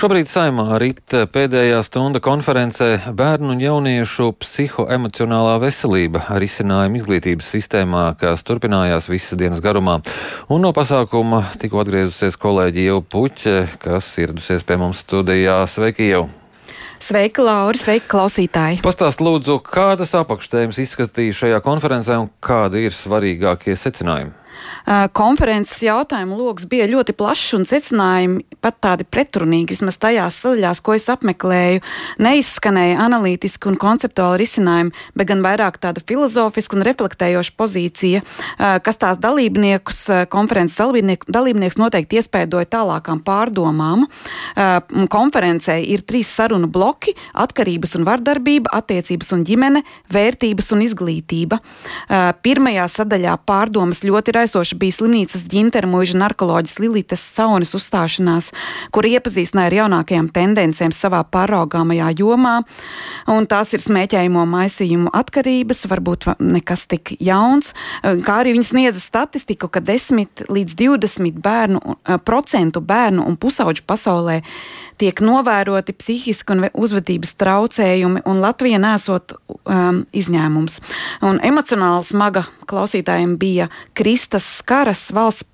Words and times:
Šobrīd 0.00 0.30
saimā 0.32 0.78
rit 0.80 1.12
pēdējā 1.12 1.82
stunda 1.84 2.22
konferencē 2.24 3.10
Bērnu 3.12 3.50
un 3.52 3.58
jauniešu 3.60 4.30
psihoemocionālā 4.40 5.58
veselība 5.60 6.22
risinājuma 6.40 6.96
izglītības 6.96 7.50
sistēmā, 7.52 8.06
kas 8.16 8.40
turpinājās 8.48 9.10
visas 9.12 9.36
dienas 9.36 9.60
garumā. 9.60 9.98
Un 10.48 10.64
no 10.64 10.70
pasākuma 10.72 11.42
tikko 11.60 11.82
atgriezusies 11.84 12.40
kolēģi 12.40 12.86
Jau 12.86 13.02
Puķe, 13.04 13.58
kas 13.84 14.08
ieradusies 14.24 14.64
pie 14.64 14.80
mums 14.80 15.04
studijā. 15.04 15.60
Sveiki, 15.68 16.08
jau! 16.14 16.24
Sveika, 16.96 17.44
Laura! 17.44 17.76
Sveika, 17.76 18.08
klausītāji! 18.16 18.80
Pastāst 18.80 19.20
lūdzu, 19.20 19.60
kādas 19.68 20.16
apakštēmas 20.16 20.80
izskatīja 20.80 21.42
šajā 21.44 21.60
konferencē 21.68 22.16
un 22.24 22.32
kādi 22.40 22.88
ir 22.88 22.96
svarīgākie 22.96 23.76
secinājumi? 23.76 24.39
Konferences 25.12 25.82
jautājumu 25.82 26.36
lokus 26.38 26.66
bija 26.70 26.88
ļoti 26.90 27.14
plašs 27.16 27.54
un 27.58 27.66
secinājumi 27.68 28.44
pat 28.60 28.76
tādi 28.84 29.06
pretrunīgi, 29.08 29.72
vismaz 29.72 29.96
tajās 30.00 30.40
sadaļās, 30.42 30.80
ko 30.84 30.94
es 30.96 31.08
apmeklēju. 31.08 31.80
Neizskanēja 32.20 32.98
analītiski 33.00 33.70
un 33.70 33.78
konceptuāli 33.80 34.42
risinājumi, 34.42 34.92
bet 35.16 35.30
gan 35.30 35.40
vairāk 35.44 35.78
tāda 35.80 36.02
filozofiska 36.04 36.76
un 36.76 36.84
reflektējoša 36.84 37.54
pozīcija, 37.56 38.20
kas 38.84 39.00
tās 39.00 39.20
dalībniekus, 39.22 40.28
konferences 40.28 40.76
dalībniek, 40.80 41.24
dalībnieks 41.24 41.78
noteikti 41.80 42.20
iespēdoja 42.20 42.68
tālākām 42.76 43.22
pārdomām. 43.24 44.04
Konferencē 45.10 45.78
ir 45.80 46.04
trīs 46.04 46.28
sarunu 46.28 46.68
bloki- 46.68 47.14
atkarības 47.44 47.96
un 47.96 48.04
vardarbība, 48.04 48.68
attiecības 48.72 49.32
un 49.32 49.44
ģimene, 49.44 49.82
vērtības 50.12 50.72
un 50.72 50.80
izglītība. 50.84 51.58
Pirmajā 52.42 52.86
sadaļā 52.88 53.38
pārdomas 53.46 54.04
ļoti 54.04 54.32
raisoši 54.36 54.49
Īpaši 54.50 54.76
bija 54.78 54.94
slimnīcas 54.96 55.44
ģintermuiža 55.50 56.18
narkoloģis 56.20 56.78
Lilitas 56.82 57.22
Saunis 57.22 57.70
uzstāšanās, 57.74 58.50
kur 58.94 59.06
iepazīstināja 59.06 59.70
ar 59.70 59.76
jaunākajām 59.76 60.28
tendencēm 60.34 60.92
savā 60.94 61.20
pāraugāmajā 61.22 62.10
jomā, 62.18 62.56
un 63.30 63.46
tās 63.50 63.70
ir 63.74 63.84
smēķējumu 63.84 64.42
maisījumu 64.50 65.14
atkarības, 65.16 65.84
varbūt 65.90 66.28
nekas 66.42 66.86
tik 66.90 67.14
jauns, 67.22 67.72
kā 68.02 68.40
arī 68.42 68.56
viņi 68.56 68.68
sniedza 68.72 69.02
statistiku, 69.02 69.70
ka 69.70 69.82
10 69.82 70.46
līdz 70.50 70.76
20 70.82 71.40
bērnu, 71.42 71.96
procentu 72.26 72.82
bērnu 72.82 73.26
un 73.26 73.38
pusauģu 73.40 73.86
pasaulē 73.86 74.40
tiek 75.00 75.22
novēroti 75.24 75.94
psihiski 75.96 76.56
un 76.56 76.66
uzvedības 76.74 77.32
traucējumi, 77.40 78.24
un 78.28 78.42
Latvija 78.44 78.80
nesot 78.82 79.34
um, 79.48 80.02
izņēmums. 80.12 80.80
Un 81.24 81.40
emocionāli 81.46 82.04
smaga 82.10 82.44
klausītājiem 82.70 83.36
bija 83.40 83.70
Kristas 84.30 84.58
Skaras 84.62 85.10
valsts 85.10 85.48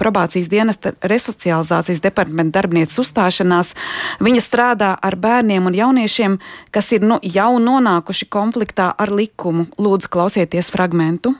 probācijas 0.00 0.48
dienesta 0.48 0.94
resocializācijas 1.04 2.00
departamenta 2.00 2.56
darbinieces 2.56 2.96
uzstāšanās. 3.02 3.74
Viņa 4.24 4.40
strādā 4.40 4.94
ar 4.96 5.16
bērniem 5.20 5.68
un 5.68 5.76
jauniešiem, 5.76 6.38
kas 6.72 6.88
ir 6.96 7.04
nu, 7.04 7.18
jau 7.20 7.58
nonākuši 7.60 8.30
konfliktā 8.32 8.94
ar 8.96 9.12
likumu. 9.12 9.68
Lūdzu, 9.76 10.08
klausieties 10.08 10.72
fragmentu. 10.72 11.34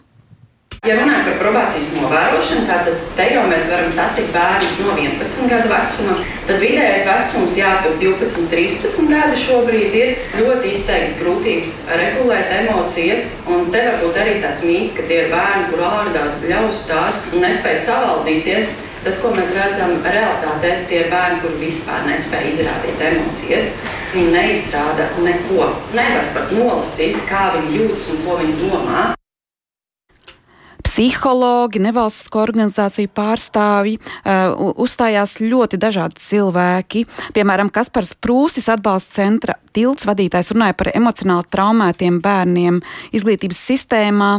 Ja 0.84 0.98
runājam 0.98 1.22
par 1.24 1.36
probācijas 1.40 1.86
novērošanu, 1.96 2.64
tad 2.68 2.88
te 3.16 3.24
jau 3.32 3.44
mēs 3.48 3.70
varam 3.70 3.86
satikt 3.88 4.34
bērnus 4.34 4.74
no 4.82 4.96
11 5.00 5.46
gadu 5.48 5.70
vecuma. 5.70 6.16
Tad 6.44 6.60
vidējais 6.60 7.06
vecums, 7.08 7.54
jā, 7.56 7.70
tur 7.84 7.94
12, 8.02 8.48
13 8.50 9.08
gadi 9.08 9.38
šobrīd 9.40 9.96
ir 9.96 10.12
ļoti 10.36 10.74
izteikts 10.74 11.22
grūtības 11.22 11.72
regulēt 12.02 12.52
emocijas. 12.58 13.30
Un 13.48 13.70
te 13.72 13.80
varbūt 13.86 14.20
arī 14.20 14.36
tāds 14.44 14.66
mīts, 14.68 14.98
ka 14.98 15.06
tie 15.08 15.22
ir 15.22 15.32
bērni, 15.32 15.70
kur 15.72 15.86
ārdās, 15.88 16.36
bļaustās 16.44 17.24
un 17.32 17.46
nespēj 17.46 17.80
savaldīties. 17.86 18.76
Tas, 19.08 19.18
ko 19.24 19.32
mēs 19.32 19.56
redzam 19.56 19.96
realitātē, 20.04 20.76
tie 20.92 21.02
ir 21.06 21.10
bērni, 21.12 21.40
kuri 21.46 21.64
vispār 21.64 22.04
nespēj 22.10 22.52
izrādīt 22.52 23.08
emocijas. 23.08 23.74
Viņi 24.12 24.36
neizrāda 24.36 25.10
neko. 25.24 25.72
Nevar 25.96 26.32
pat 26.36 26.56
nolasīt, 26.60 27.20
kā 27.28 27.50
viņi 27.56 27.76
jūtas 27.80 28.12
un 28.12 28.24
ko 28.28 28.40
viņi 28.44 28.56
domā 28.62 29.10
psihologi, 30.94 31.82
nevalstisko 31.82 32.38
organizāciju 32.44 33.10
pārstāvji, 33.18 33.98
uh, 33.98 34.54
uzstājās 34.78 35.40
ļoti 35.42 35.80
dažādi 35.82 36.22
cilvēki. 36.22 37.02
Piemēram, 37.34 37.72
Kaspars 37.74 38.14
Prūsis 38.14 38.70
atbalsta 38.70 39.18
centra 39.18 39.58
tilts 39.74 40.06
vadītājs 40.06 40.52
runāja 40.54 40.76
par 40.78 40.92
emocionāli 40.94 41.48
traumētiem 41.50 42.20
bērniem 42.22 42.78
izglītības 43.16 43.58
sistēmā, 43.70 44.30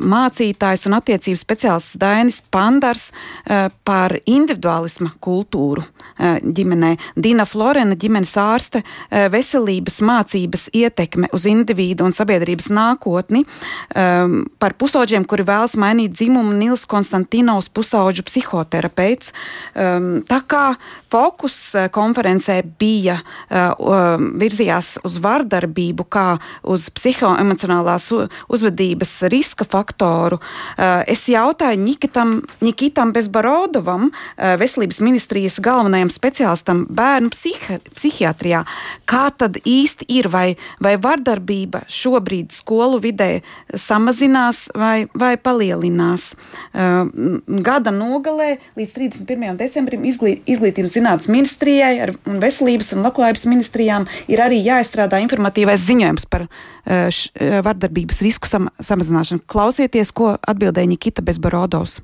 mācītājs 0.00 0.88
un 0.90 0.98
attiecības 0.98 1.44
speciālists 1.46 2.00
Dainis 2.00 2.40
Pandars 2.50 3.10
par 3.86 4.16
individualisma 4.26 5.12
kultūru 5.22 5.86
ģimenē. 6.18 6.96
Dina 7.14 7.46
Florena, 7.48 7.94
ģimenes 7.94 8.34
ārste, 8.40 8.82
veselības 9.10 10.00
mācības 10.04 10.66
ietekme 10.74 11.30
uz 11.36 11.46
individu 11.48 12.04
un 12.08 12.14
sabiedrības 12.16 12.68
nākotni, 12.74 13.46
par 13.94 14.76
pusauģiem, 14.80 15.24
kuri 15.30 15.46
vēl 15.46 15.60
vēlas 15.60 15.76
mainīt 15.80 16.14
dzimumu 16.16 16.54
Nils 16.56 16.86
Konstantinovs, 16.88 17.68
pusauģu 17.74 18.24
psihoterapeits. 18.26 19.32
Tā 19.74 20.40
kā 20.48 20.64
fokus 21.12 21.58
konferencē 21.92 22.60
bija 22.80 23.20
virzījās 24.40 24.96
uz 25.06 25.18
vardarbību, 25.22 26.06
kā 26.10 26.26
uz 26.62 26.88
psihoemocionālās 26.96 28.08
uzvedības 28.50 29.12
riska 29.32 29.66
faktoru, 29.68 30.40
uh, 30.40 31.02
es 31.10 31.26
jautāju 31.30 31.80
Nikitam, 31.80 32.40
Nikitam 32.64 33.14
Bezbarodovam, 33.16 34.10
uh, 34.10 34.54
veselības 34.60 35.00
ministrijas 35.04 35.60
galvenajam 35.62 36.12
speciālistam 36.12 36.86
bērnu 36.90 37.32
psihi 37.34 37.80
psihiatrijā, 37.94 38.64
kā 39.08 39.24
tad 39.36 39.58
īsti 39.64 40.08
ir, 40.10 40.30
vai, 40.32 40.56
vai 40.82 40.96
vardarbība 41.00 41.84
šobrīd 41.90 42.54
skolu 42.54 43.00
vidē 43.02 43.30
samazinās 43.74 44.66
vai, 44.76 45.06
vai 45.14 45.34
palielinās. 45.40 46.32
Uh, 46.72 47.40
gada 47.64 47.92
nogalē 47.94 48.56
līdz 48.78 48.96
31. 48.96 49.58
decembrim 49.60 50.04
izglīt, 50.08 50.42
izglītības 50.50 50.96
zinātnes 50.96 51.30
ministrijai 51.30 52.10
un 52.28 52.40
veselības 52.42 52.94
un 52.96 53.04
labklājības 53.06 53.46
ministrijām 53.50 54.06
ir 54.30 54.42
arī 54.44 54.60
jāizstrādā 54.64 55.20
informatīvais 55.24 55.82
ziņojums 55.88 56.28
par 56.30 56.46
š, 56.86 57.32
uh, 57.34 57.58
vardarbības 57.66 58.22
risku 58.26 58.50
sam, 58.50 58.70
samazināšanu. 58.80 59.44
Klausieties, 59.50 60.14
ko 60.14 60.36
atbildēja 60.38 60.90
Nikita 60.94 61.24
Bezbarodovs. 61.26 62.00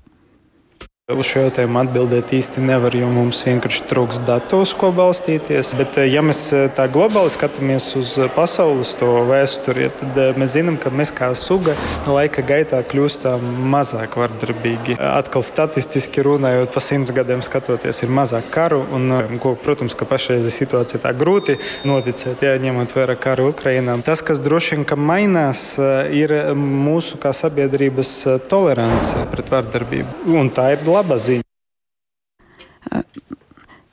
Uz 1.06 1.28
šo 1.31 1.44
jautājumu 1.44 1.78
atbildēt 1.78 2.33
īsti 2.34 2.59
nevar, 2.67 2.91
jo 2.99 3.06
mums 3.06 3.39
vienkārši 3.47 3.84
trūks 3.87 4.17
datu, 4.27 4.59
uz 4.65 4.72
ko 4.75 4.89
balstīties. 4.91 5.69
Bet, 5.78 5.94
eh, 6.03 6.09
ja 6.11 6.19
mēs 6.19 6.41
eh, 6.50 6.65
tā 6.75 6.89
globāli 6.91 7.31
skatāmies 7.31 7.84
uz 7.94 8.17
pasaules 8.34 8.91
vēsturi, 8.99 9.87
tad 10.00 10.19
eh, 10.19 10.33
mēs 10.34 10.56
zinām, 10.56 10.75
ka 10.83 10.91
mēs 10.91 11.12
kā 11.15 11.28
suga 11.39 11.77
laika 12.11 12.43
gaitā 12.43 12.81
kļūstam 12.83 13.39
mazāk 13.71 14.17
vardarbīgi. 14.19 14.97
Atkal 14.99 15.44
statistiski 15.47 16.25
runājot, 16.27 16.72
pa 16.75 16.83
simts 16.83 17.15
gadiem 17.15 17.38
skatoties, 17.38 18.03
ir 18.03 18.11
mazāk 18.11 18.50
karu. 18.50 18.83
Un, 18.99 19.38
ko, 19.38 19.55
protams, 19.55 19.94
ka 19.94 20.11
pašreizē 20.11 20.50
situācija 20.50 21.05
tā 21.06 21.15
grūti 21.15 21.55
noticēt, 21.87 22.43
ja 22.43 22.59
ņemot 22.59 22.97
vērā 22.99 23.15
karu 23.15 23.53
Ukrainā. 23.53 23.94
Tas, 24.03 24.25
kas 24.27 24.43
droši 24.43 24.81
vien 24.81 25.06
mainās, 25.06 25.78
ir 26.11 26.34
mūsu 26.59 27.23
kā 27.23 27.31
sabiedrības 27.31 28.12
tolerance 28.50 29.23
pret 29.31 29.55
vardarbību. 29.55 30.34
Un 30.34 30.50
tā 30.50 30.73
ir 30.75 30.83
laba 30.97 31.21
ziņa. 31.21 31.45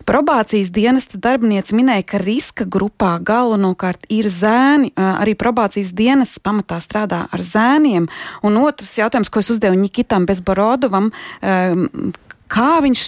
Probācijas 0.04 0.68
dienesta 0.76 1.16
darbiniece 1.16 1.72
minēja, 1.76 2.04
ka 2.04 2.20
riska 2.20 2.66
grupā 2.68 3.14
galvenokārt 3.24 4.04
ir 4.12 4.28
zēni. 4.28 4.92
Arī 5.00 5.32
probācijas 5.40 5.94
dienas 5.96 6.36
pamatā 6.44 6.82
strādā 6.84 7.22
ar 7.32 7.44
zēniem. 7.44 8.10
Un 8.44 8.60
otrs 8.60 8.98
jautājums, 9.00 9.32
ko 9.32 9.40
es 9.40 9.54
uzdevu 9.54 9.80
Nikitam 9.80 10.28
Bezborodovam, 10.28 11.08
kā 12.52 12.74
viņš 12.84 13.06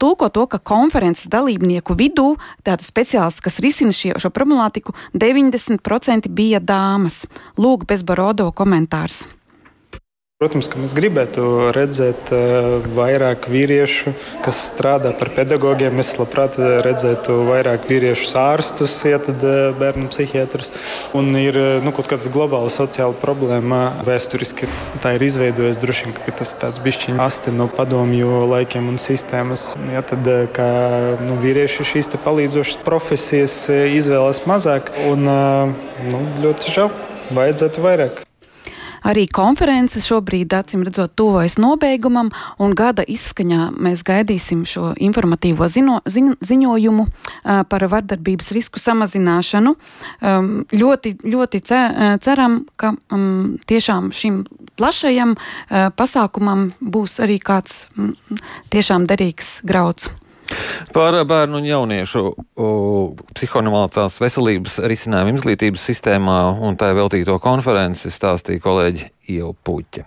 tulko 0.00 0.30
to, 0.32 0.46
ka 0.48 0.62
konferences 0.72 1.28
dalībnieku 1.28 1.92
vidū, 2.00 2.30
tāda 2.64 2.80
speciālisti, 2.80 3.44
kas 3.44 3.60
risina 3.60 3.92
šie, 3.92 4.16
šo 4.16 4.32
problemātiku, 4.32 4.96
90% 5.12 6.32
bija 6.32 6.64
dāmas. 6.64 7.26
Lūk, 7.60 7.84
Bezborodova 7.92 8.56
komentārs. 8.56 9.26
Protams, 10.42 10.66
ka 10.66 10.80
mēs 10.82 10.90
gribētu 10.98 11.68
redzēt 11.70 12.32
uh, 12.34 12.80
vairāk 12.96 13.44
vīriešu, 13.46 14.10
kas 14.42 14.58
strādā 14.72 15.12
par 15.14 15.28
pedagogiem. 15.36 16.00
Es 16.02 16.08
labprāt 16.18 16.56
redzētu 16.58 17.36
vairāk 17.46 17.84
vīriešu 17.86 18.32
ārstus, 18.40 18.96
ja 19.06 19.20
tad 19.22 19.38
uh, 19.46 19.68
bērnu 19.78 20.08
psihiatrus. 20.10 20.72
Un 21.14 21.30
ir 21.38 21.54
nu, 21.86 21.92
kaut 21.94 22.10
kāda 22.10 22.32
globāla 22.34 22.72
sociāla 22.74 23.14
problēma. 23.22 23.84
Vēsturiski 24.08 24.66
tā 25.04 25.12
ir 25.14 25.22
izveidojusies 25.28 25.78
droši 25.84 26.08
vien, 26.08 26.16
ka 26.26 26.34
tas 26.42 26.56
tāds 26.58 26.82
bišķiņš 26.82 27.22
asti 27.22 27.54
no 27.54 27.68
padomju 27.70 28.42
laikiem 28.50 28.90
un 28.90 28.98
sistēmas. 28.98 29.68
Ja 29.94 30.02
tad 30.02 30.26
kā, 30.58 30.68
nu, 31.22 31.38
vīrieši 31.46 31.86
šīs 31.92 32.10
palīdzošas 32.26 32.82
profesijas 32.82 33.56
izvēlas 33.70 34.42
mazāk 34.50 34.90
un 35.06 35.22
nu, 35.30 36.26
ļoti 36.42 36.76
žēl. 36.80 36.92
Vajadzētu 37.30 37.86
vairāk. 37.86 38.26
Arī 39.06 39.26
konferences 39.30 40.06
šobrīd, 40.08 40.54
acīm 40.56 40.84
redzot, 40.86 41.14
tuvojas 41.18 41.58
nobeigumam, 41.62 42.30
un 42.62 42.74
gada 42.78 43.04
izskaņā 43.08 43.70
mēs 43.76 44.04
gaidīsim 44.06 44.64
šo 44.68 44.92
informatīvo 45.02 45.68
zino, 45.72 46.00
ziņ, 46.06 46.36
ziņojumu 46.42 47.06
par 47.68 47.86
vardarbības 47.92 48.52
risku 48.56 48.82
samazināšanu. 48.82 49.74
Ļoti, 50.72 51.14
ļoti 51.26 51.62
ceram, 52.22 52.62
ka 52.76 52.94
tiešām 53.70 54.10
šim 54.16 54.42
plašajam 54.80 55.36
pasākumam 55.98 56.70
būs 56.80 57.20
arī 57.24 57.38
kāds 57.42 57.86
tiešām 58.72 59.06
derīgs 59.10 59.60
grauds. 59.68 60.10
Par 60.92 61.16
bērnu 61.24 61.56
un 61.56 61.66
jauniešu 61.66 62.22
psihonomālās 63.32 64.18
veselības 64.20 64.76
risinājumu 64.92 65.40
izglītības 65.40 65.86
sistēmā 65.88 66.38
un 66.60 66.76
tā 66.80 66.90
veltīto 66.96 67.38
konferenci 67.40 68.12
stāstīja 68.12 68.60
kolēģi 68.60 69.08
Iela 69.32 69.54
Puķa. 69.64 70.04